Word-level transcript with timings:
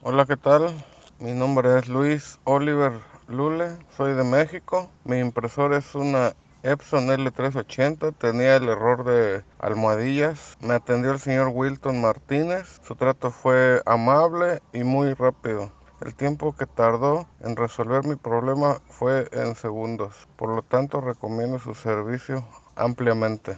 Hola, 0.00 0.26
¿qué 0.26 0.36
tal? 0.36 0.72
Mi 1.18 1.32
nombre 1.32 1.76
es 1.76 1.88
Luis 1.88 2.38
Oliver 2.44 3.00
Lule, 3.26 3.76
soy 3.96 4.14
de 4.14 4.22
México. 4.22 4.88
Mi 5.04 5.18
impresora 5.18 5.78
es 5.78 5.92
una 5.96 6.34
Epson 6.62 7.08
L380, 7.08 8.14
tenía 8.16 8.54
el 8.54 8.68
error 8.68 9.02
de 9.02 9.42
almohadillas. 9.58 10.56
Me 10.60 10.74
atendió 10.74 11.10
el 11.10 11.18
señor 11.18 11.50
Wilton 11.52 12.00
Martínez. 12.00 12.80
Su 12.86 12.94
trato 12.94 13.32
fue 13.32 13.82
amable 13.86 14.62
y 14.72 14.84
muy 14.84 15.14
rápido. 15.14 15.72
El 16.00 16.14
tiempo 16.14 16.54
que 16.54 16.66
tardó 16.66 17.26
en 17.40 17.56
resolver 17.56 18.06
mi 18.06 18.14
problema 18.14 18.80
fue 18.86 19.28
en 19.32 19.56
segundos. 19.56 20.28
Por 20.36 20.50
lo 20.50 20.62
tanto, 20.62 21.00
recomiendo 21.00 21.58
su 21.58 21.74
servicio 21.74 22.46
ampliamente. 22.76 23.56